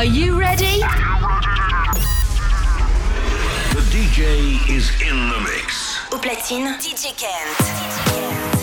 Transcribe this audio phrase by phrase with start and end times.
[0.00, 0.80] Are you ready?
[3.74, 5.98] The DJ is in the mix.
[6.10, 7.60] Au platine, DJ Kent.
[7.60, 8.59] Havana,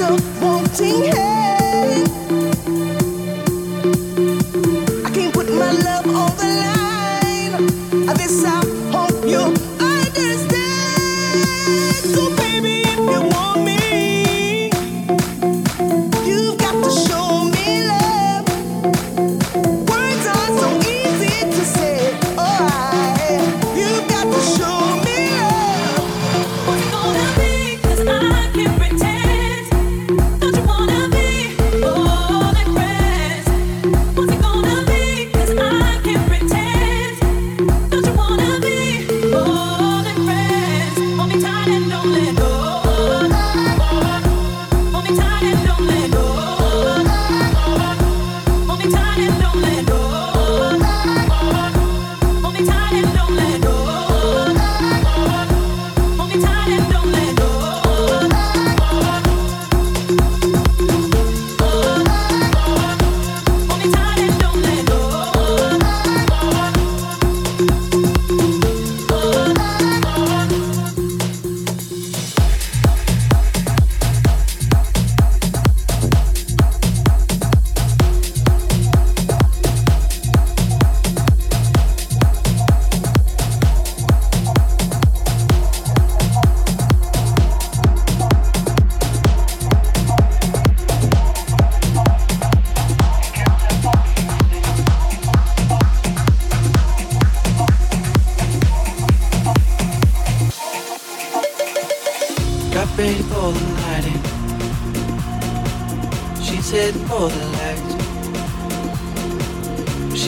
[0.00, 1.39] still wanting help.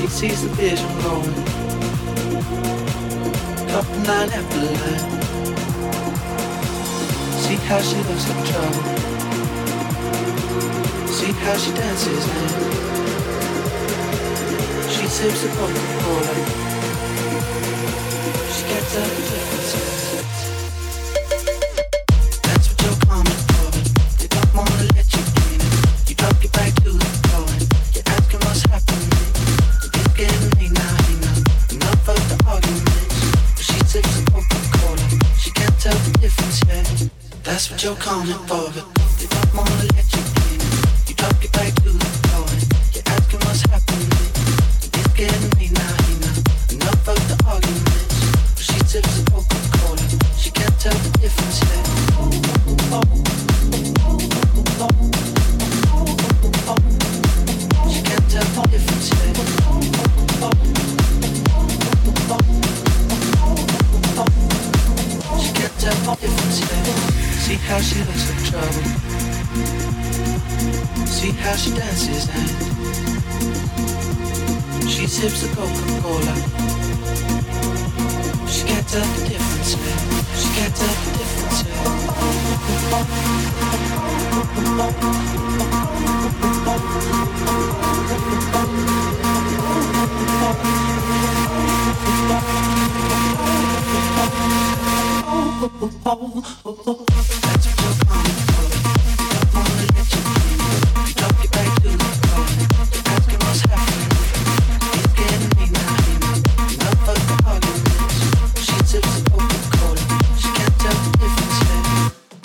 [0.03, 1.31] she sees the vision growing.
[3.71, 5.05] Up line after line.
[7.43, 8.83] See how she looks in trouble.
[11.07, 12.51] See how she dances now.
[14.89, 16.35] She sips a Coca-Cola.
[18.55, 20.02] She gets out of the
[37.93, 38.92] still coming for it.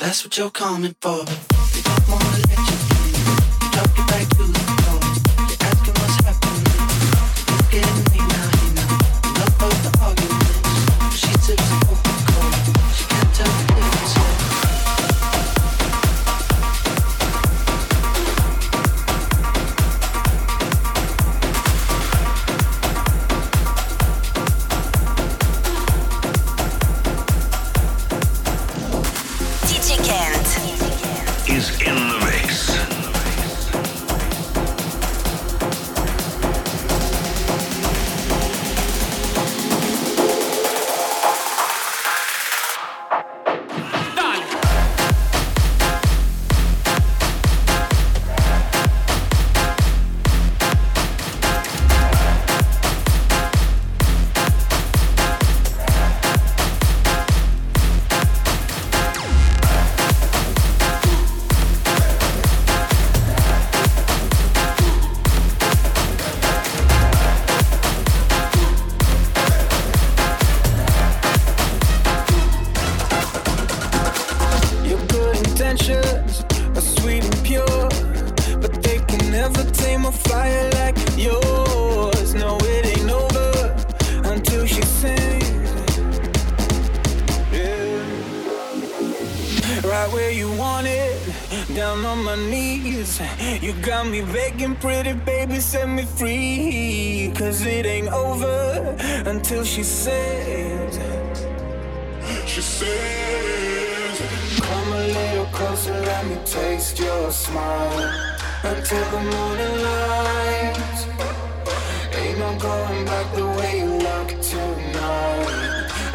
[0.08, 1.26] that's what you're coming for.
[1.76, 3.72] We don't wanna let you down.
[3.74, 4.57] Drop it back to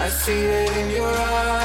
[0.03, 1.62] I see it in your eyes.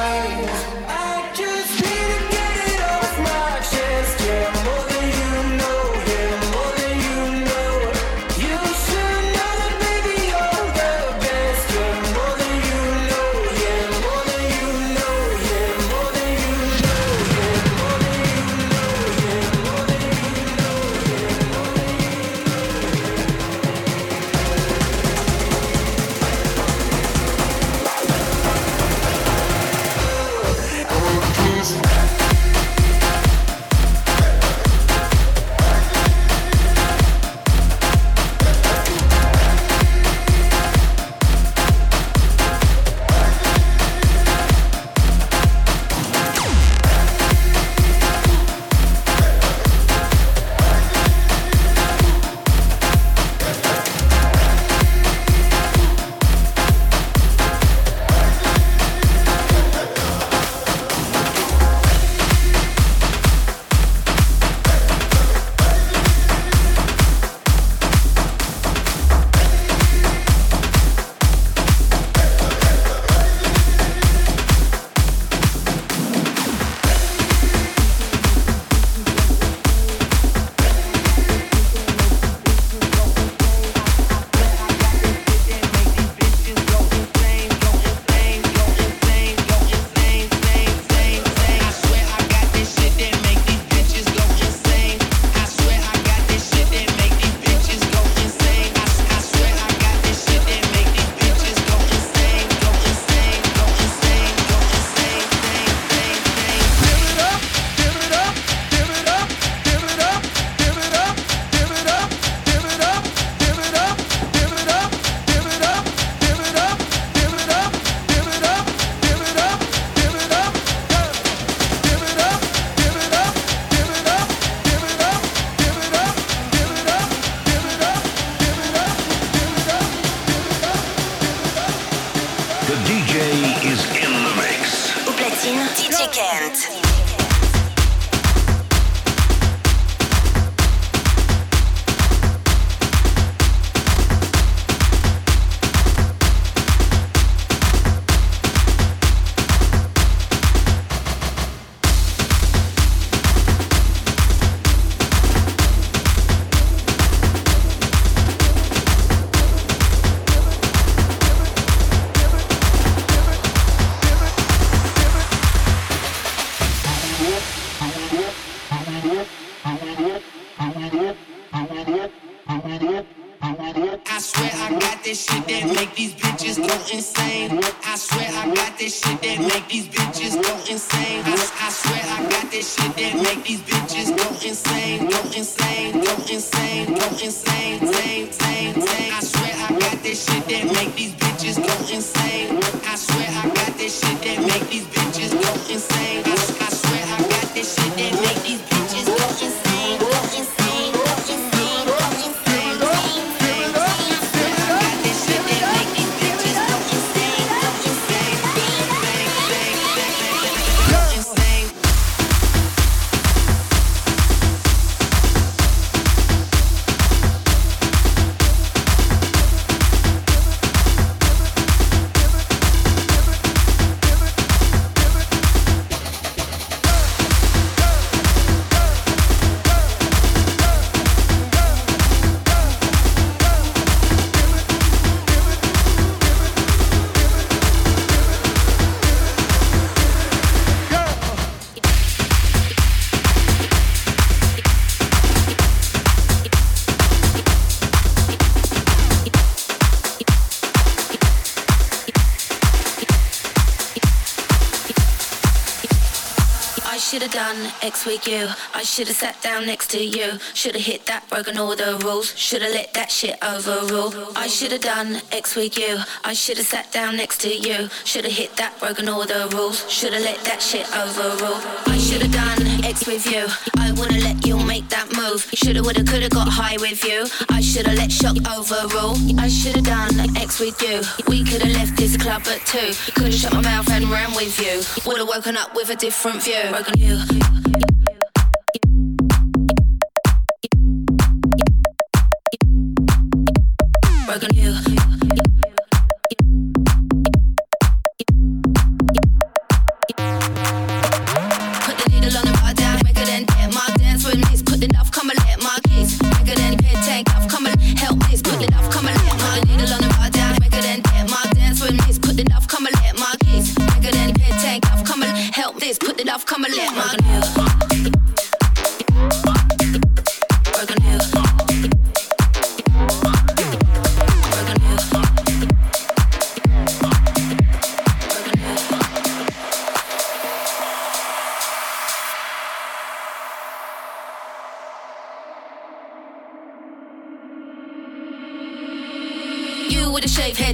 [257.88, 258.46] X with you.
[258.78, 260.38] I should've sat down next to you.
[260.54, 262.32] Should've hit that, broken all the rules.
[262.38, 264.14] Should've let that shit overrule.
[264.36, 265.98] I should've done X with you.
[266.24, 267.88] I should've sat down next to you.
[268.04, 269.82] Should've hit that, broken all the rules.
[269.90, 271.58] Should've let that shit overrule.
[271.92, 273.46] I should've done X with you.
[273.78, 275.50] I wouldn't let you make that move.
[275.54, 277.26] Shoulda, woulda, coulda got high with you.
[277.48, 279.18] I shoulda let shock overrule.
[279.40, 281.02] I shoulda done X with you.
[281.26, 282.94] We coulda left this club at two.
[283.16, 284.86] Coulda shut my mouth and ran with you.
[285.04, 286.62] Woulda woken up with a different view.
[286.70, 287.97] Broken you.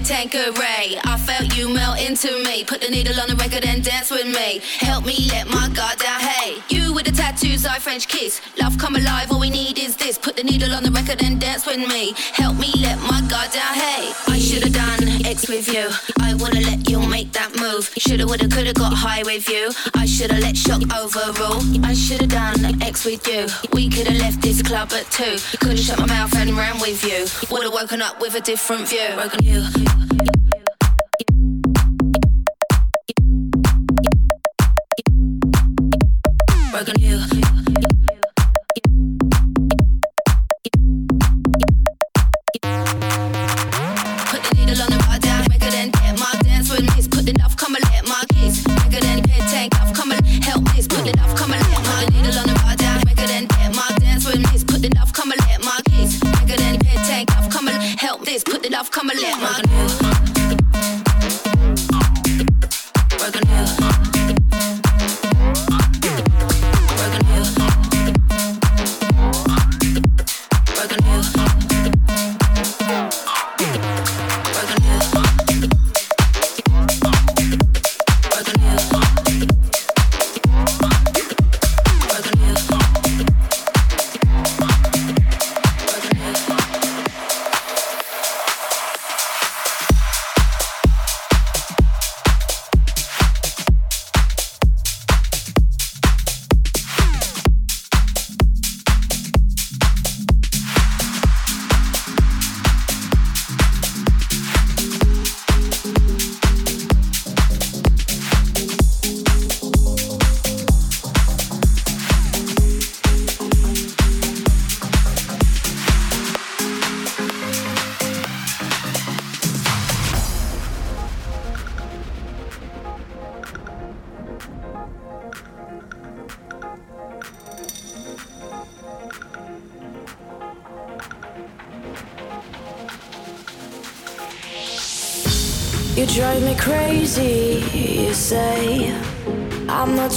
[0.05, 1.01] Tanqueray.
[1.03, 2.63] I felt you melt into me.
[2.63, 4.61] Put the needle on the record and dance with me.
[4.79, 6.21] Help me let my guard down.
[6.21, 8.43] Hey, you with the tattoos, I French kiss.
[8.61, 10.19] Love come alive, all we need is this.
[10.19, 12.13] Put the needle on the record and dance with me.
[12.33, 13.75] Help me let my guard down.
[13.75, 15.89] Hey, I should've done X with you.
[16.21, 17.91] I wanna let you make that move.
[17.97, 19.71] Shoulda, woulda, coulda got high with you.
[19.95, 21.63] I shoulda let shock overrule.
[21.85, 23.47] I shoulda done X with you.
[23.73, 25.37] We coulda left this club at two.
[25.61, 27.25] Coulda shut my mouth and ran with you.
[27.51, 29.04] Woulda woken up with a different view.
[29.13, 30.34] Broken you.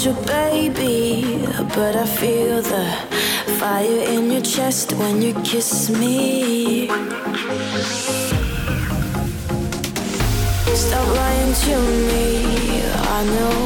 [0.07, 2.87] Your baby, but I feel the
[3.59, 6.87] fire in your chest when you kiss me.
[10.85, 11.75] Stop lying to
[12.09, 12.25] me,
[13.15, 13.57] I know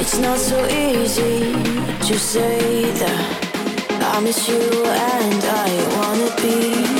[0.00, 1.52] it's not so easy
[2.08, 6.97] to say that I miss you and I wanna be.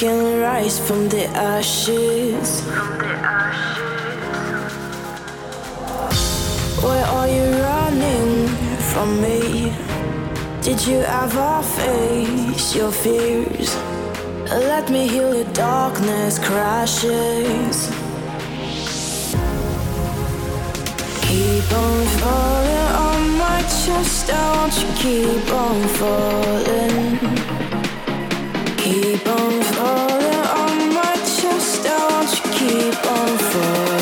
[0.00, 2.62] Can rise from the ashes.
[2.62, 4.72] From the ashes.
[6.82, 8.48] Where are you running
[8.92, 9.74] from me?
[10.62, 13.76] Did you ever face your fears?
[14.48, 17.90] Let me heal your darkness crashes.
[21.26, 27.49] Keep on falling on my chest, I want you keep on falling.
[28.90, 33.99] Keep on falling on my chest, want you keep on falling.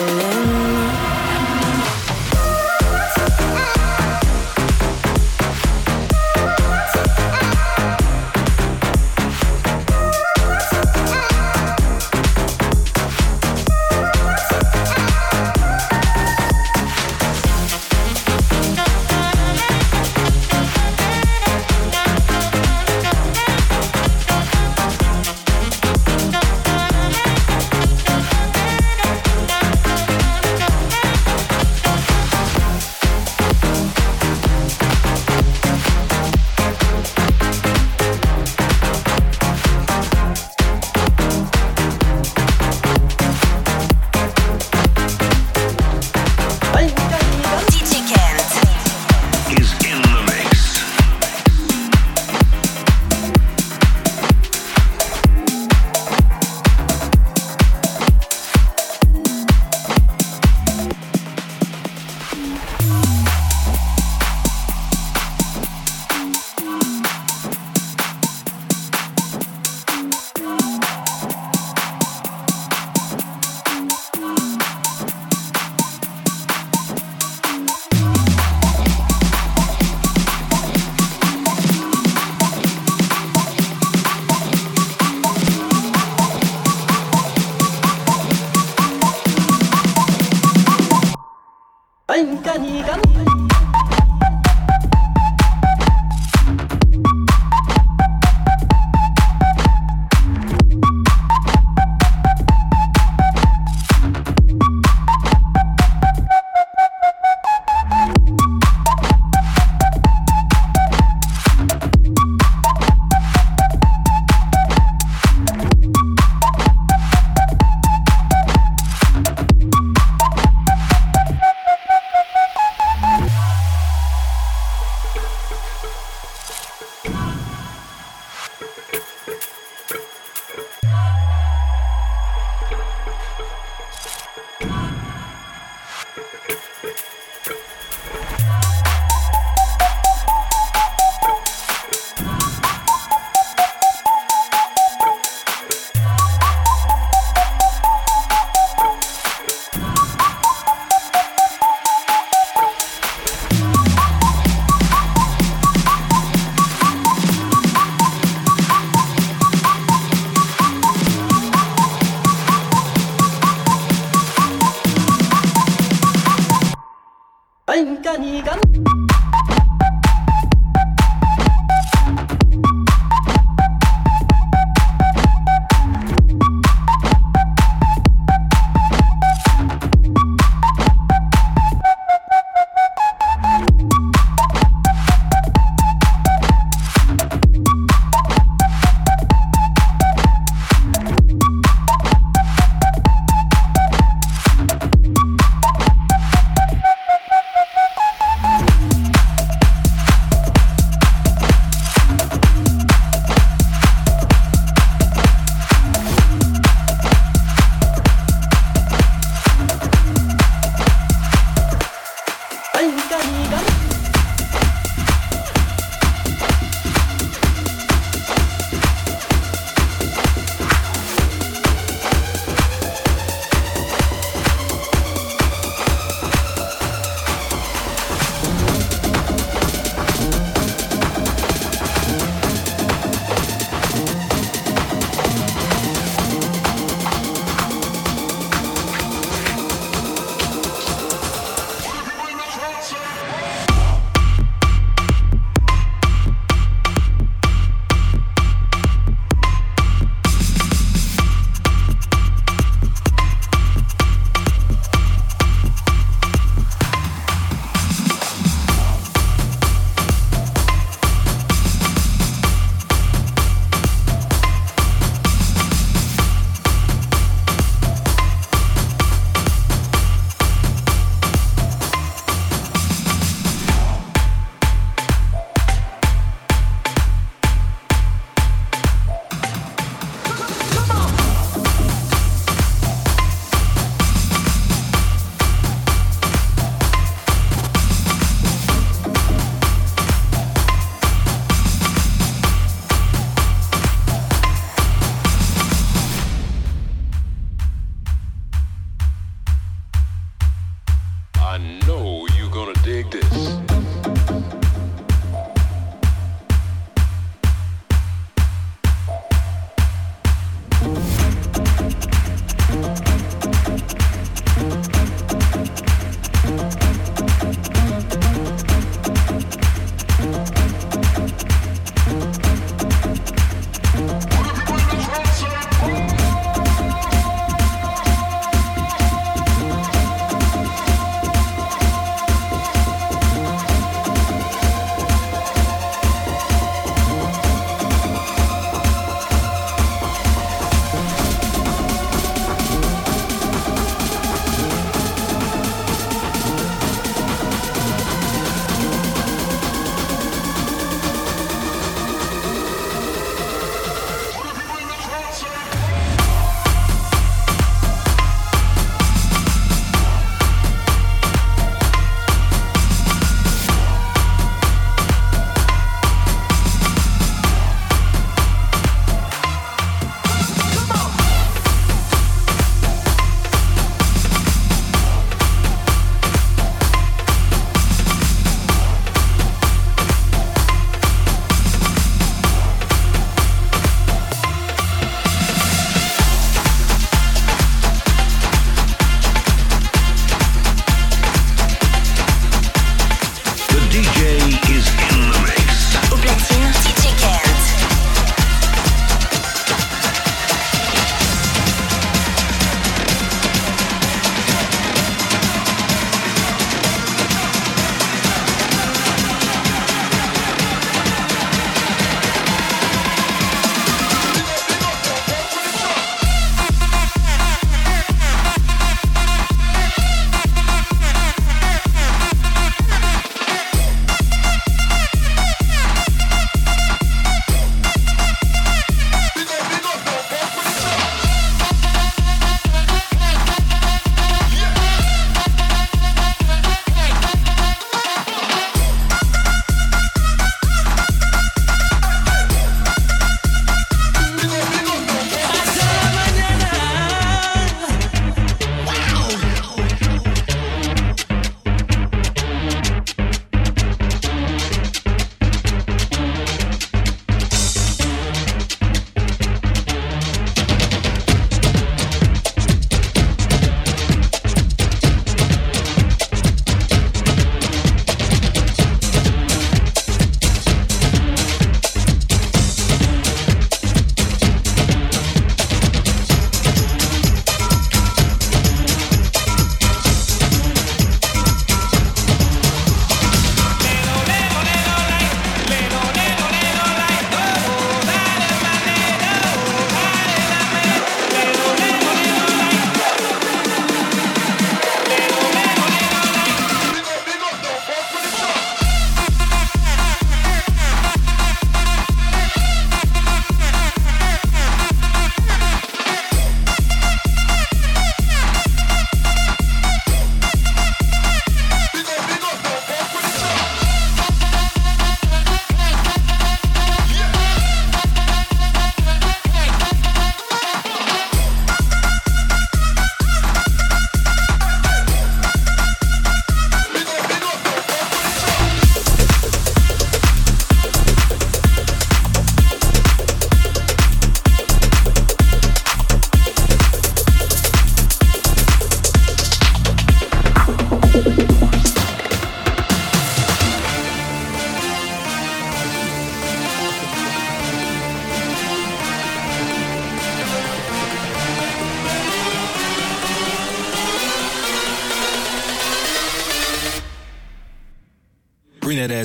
[92.20, 93.37] 你干你干你。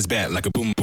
[0.06, 0.73] bad like a boom.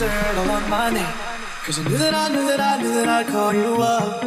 [0.00, 1.14] All on my name.
[1.64, 4.24] Cause I knew that I knew that I knew that I'd call you up.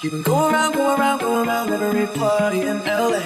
[0.00, 3.22] You've been going around, going around, going around every party in LA.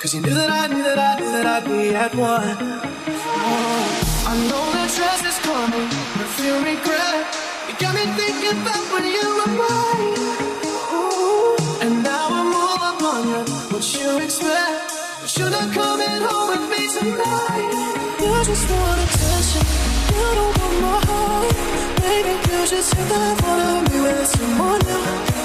[0.00, 2.56] Cause you knew that I knew that I knew that I'd be at one.
[2.60, 7.22] Oh, I know that stress is coming, but feel regret.
[7.68, 10.14] You got me thinking about when you were mine.
[10.96, 13.42] Ooh, and now I'm all up on you.
[13.72, 14.92] What you expect?
[15.22, 17.70] You should I coming home with me tonight?
[18.20, 20.03] You just want attention.
[20.14, 21.54] You don't want my heart.
[22.02, 22.60] Maybe you
[23.10, 25.02] that part of me with someone new.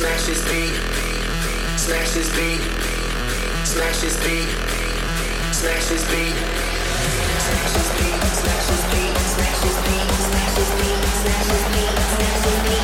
[0.00, 0.72] smash this beat,
[1.76, 2.60] smash this beat,
[3.66, 4.48] smash this beat,
[5.52, 6.36] smash this beat,
[7.44, 11.90] smash this beat, smash this beat, smash this beat, smash this beat, smash this beat,
[12.16, 12.80] smash this beat.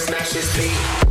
[0.00, 1.09] Smash this beat.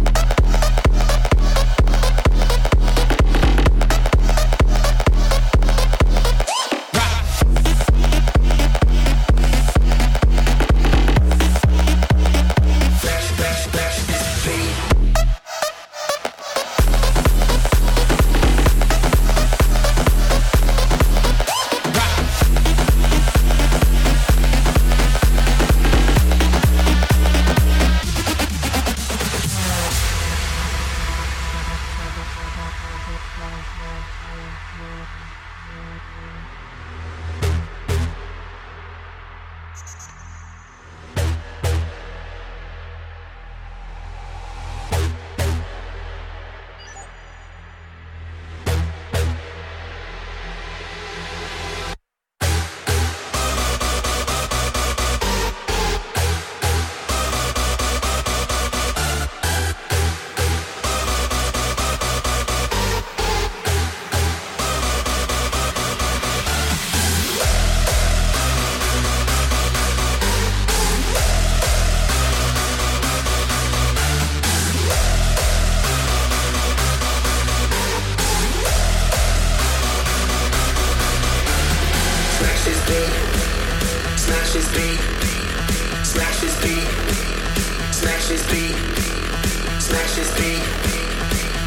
[89.89, 90.61] Smash this beat,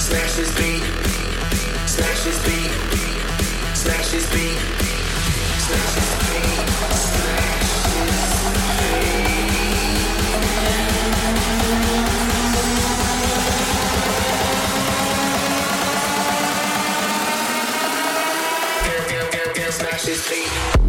[0.00, 0.82] smash this beat,
[1.88, 2.70] smash this beat,
[3.74, 4.58] smash this beat,
[5.58, 6.62] smash this beat,
[19.72, 20.81] smash this beat.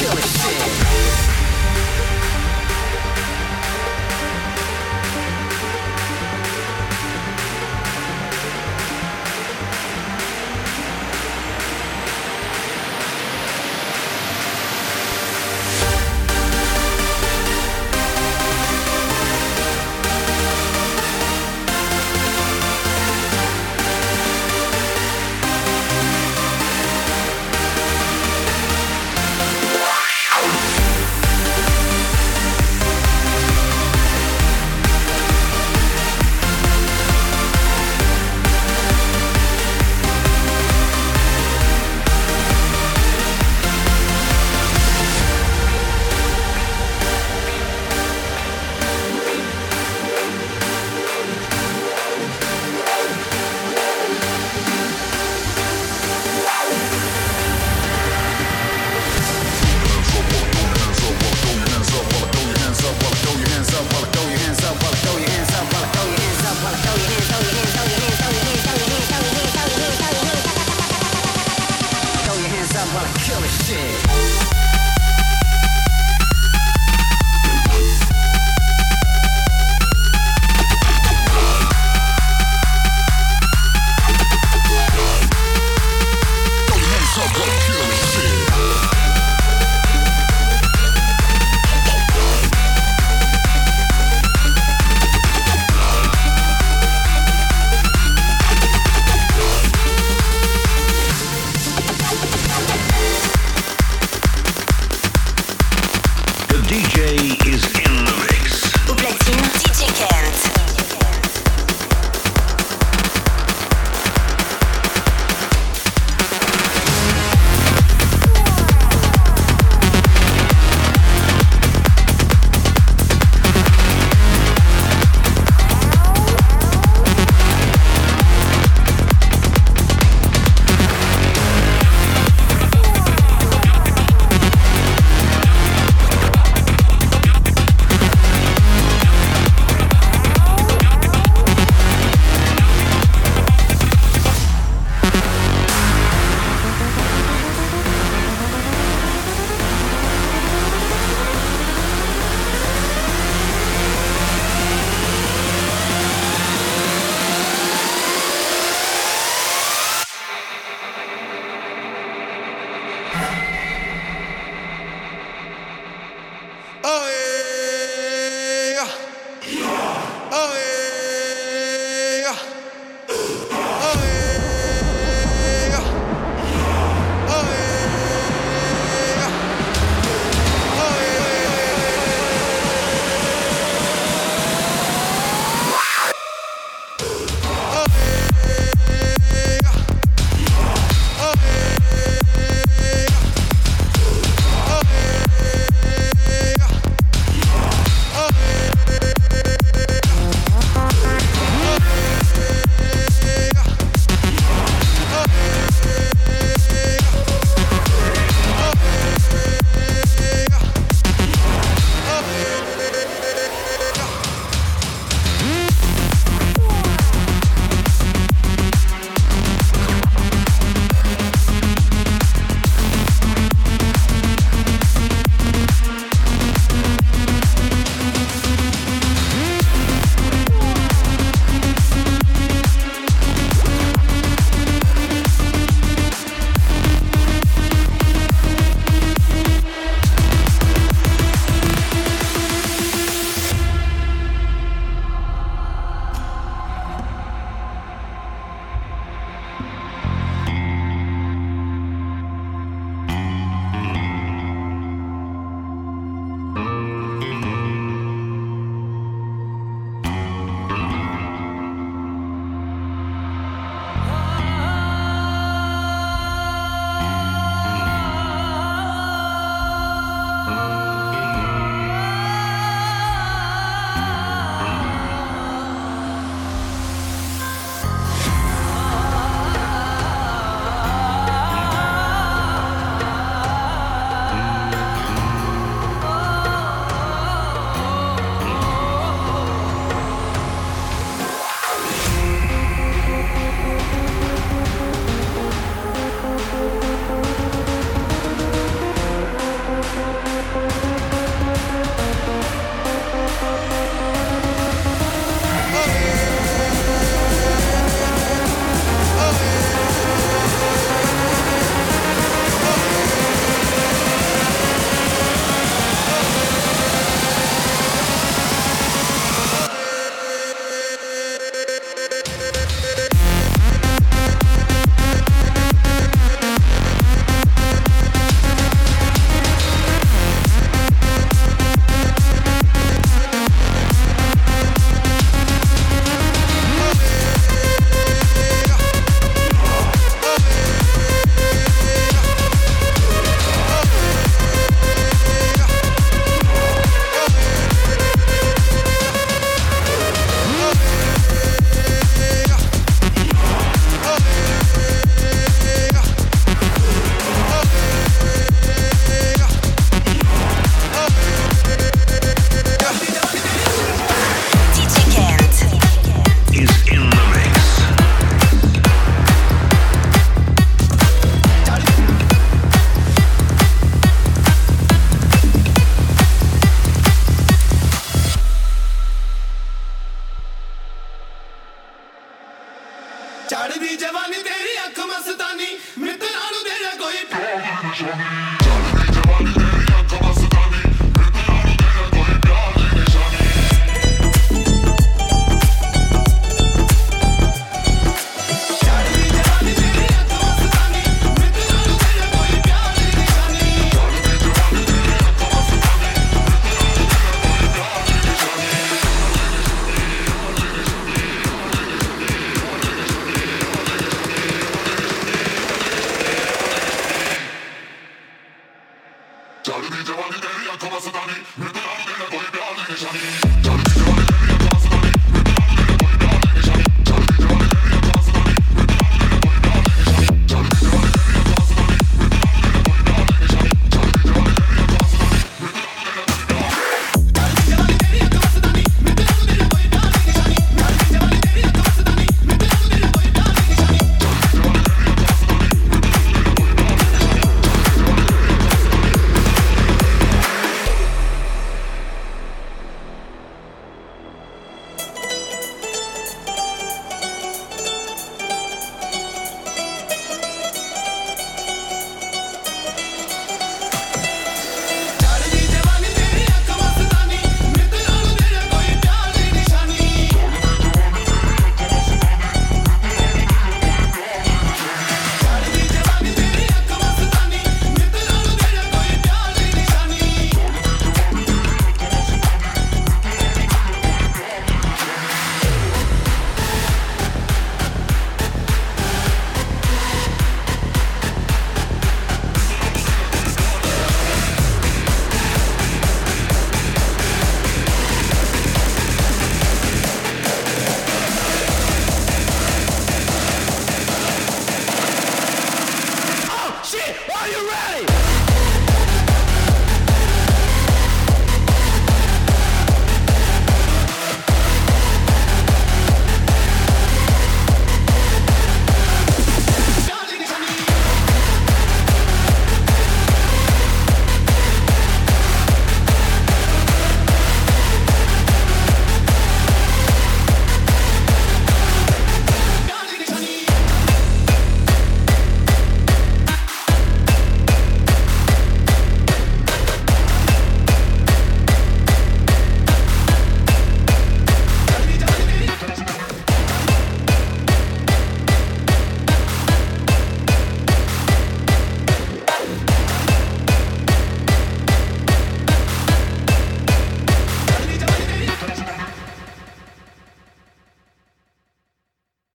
[0.00, 0.29] Kill it.